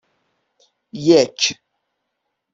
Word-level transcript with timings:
یک 1.03 1.39